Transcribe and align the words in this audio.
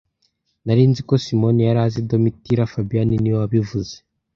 Nari 0.65 0.83
nzi 0.89 1.01
ko 1.07 1.13
Simoni 1.23 1.61
yari 1.67 1.79
azi 1.85 1.99
Domitira 2.09 2.71
fabien 2.71 3.09
niwe 3.21 3.37
wabivuze 3.41 3.93